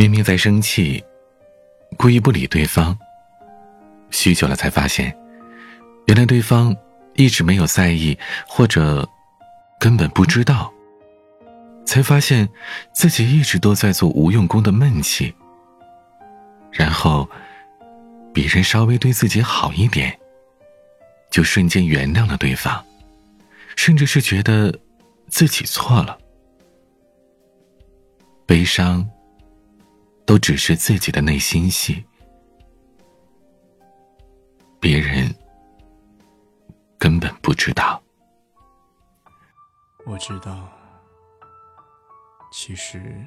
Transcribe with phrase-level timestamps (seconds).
[0.00, 1.04] 明明在生气，
[1.98, 2.98] 故意不理对方。
[4.08, 5.14] 许久了才发现，
[6.06, 6.74] 原来对方
[7.16, 8.18] 一直没有在意，
[8.48, 9.06] 或者
[9.78, 10.72] 根本不知道。
[11.84, 12.48] 才发现
[12.94, 15.34] 自己一直都在做无用功的闷气。
[16.72, 17.28] 然后，
[18.32, 20.18] 别人稍微对自己好一点，
[21.30, 22.82] 就瞬间原谅了对方，
[23.76, 24.74] 甚至是觉得
[25.28, 26.16] 自己错了。
[28.46, 29.06] 悲伤，
[30.30, 32.04] 都只是自己的内心戏，
[34.78, 35.28] 别人
[36.96, 38.00] 根本不知道。
[40.06, 40.68] 我知道，
[42.52, 43.26] 其实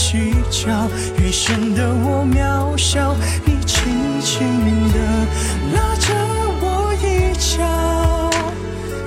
[0.00, 0.88] 你越不计较，
[1.18, 3.14] 越显得我渺小。
[3.44, 4.40] 你轻轻
[4.92, 4.98] 地
[5.74, 6.14] 拉着
[6.62, 6.64] 我
[7.02, 7.04] 衣
[7.38, 7.62] 角，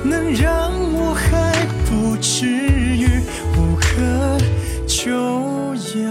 [0.03, 3.21] 能让我还不至于
[3.57, 4.37] 无可
[4.87, 5.11] 救
[5.99, 6.03] 药。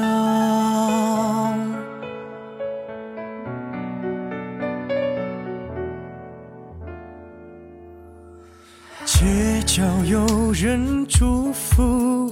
[9.05, 12.32] 街角有人祝福。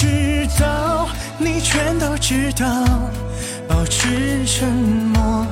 [0.00, 2.86] 知道，你全都知道，
[3.66, 5.44] 保持沉默。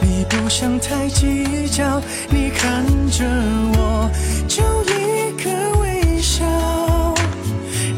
[0.00, 2.00] 你不想太计较，
[2.30, 3.26] 你看着
[3.74, 4.10] 我，
[4.48, 6.46] 就一个微笑，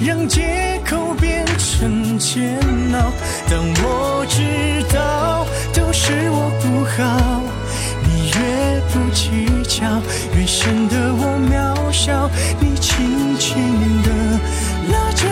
[0.04, 2.58] 让借口变成煎
[2.94, 3.12] 熬。
[3.48, 7.40] 但我知道，都是我不好。
[8.02, 10.02] 你越不计较，
[10.36, 12.28] 越显得我渺小。
[12.58, 14.10] 你轻轻地
[14.90, 15.26] 拉着，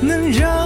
[0.00, 0.57] 能让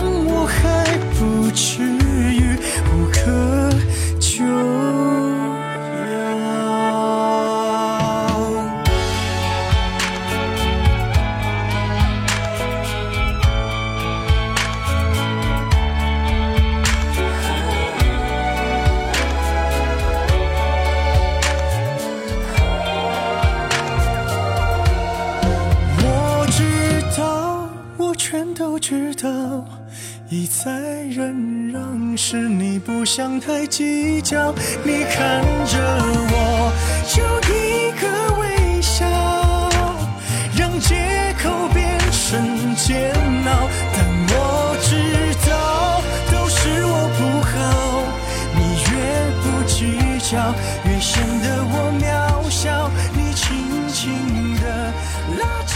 [28.83, 29.31] 知道，
[30.29, 30.73] 一再
[31.09, 34.53] 忍让是你不想太计较。
[34.83, 35.79] 你看着
[36.33, 36.73] 我，
[37.07, 37.23] 就
[37.55, 38.05] 一个
[38.41, 39.07] 微笑，
[40.59, 43.13] 让借口变成煎
[43.47, 43.69] 熬。
[43.95, 44.91] 但我知
[45.49, 46.03] 道，
[46.33, 47.55] 都是我不好。
[48.59, 48.93] 你越
[49.45, 49.95] 不计
[50.29, 50.53] 较，
[50.91, 52.91] 越显得我渺小。
[53.15, 53.47] 你轻
[53.89, 54.03] 轻
[54.57, 54.63] 地
[55.39, 55.73] 拉着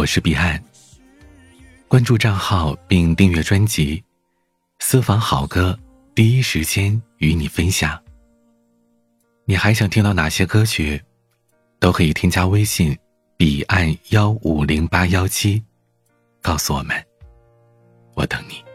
[0.00, 0.58] 我是彼岸。
[1.86, 4.02] 关注账号并订阅专辑，
[4.78, 5.78] 私房好歌
[6.14, 8.02] 第一时间与你分享。
[9.44, 10.98] 你还想听到哪些歌曲？
[11.78, 12.98] 都可以添加微信
[13.36, 15.62] 彼岸幺五零八幺七，
[16.40, 16.96] 告诉我们，
[18.14, 18.69] 我等你。